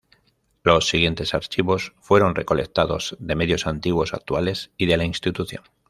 Los 0.63 0.87
siguientes 0.89 1.35
archivos 1.35 1.93
fueron 1.99 2.33
recolectados 2.33 3.15
de 3.19 3.35
medios 3.35 3.67
antiguos, 3.67 4.15
actuales 4.15 4.71
y 4.75 4.87
de 4.87 4.97
la 4.97 5.03
institución. 5.05 5.61